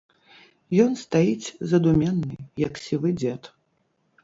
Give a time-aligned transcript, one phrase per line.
[0.83, 2.35] Ён стаіць задуменны,
[2.67, 3.43] як сівы дзед.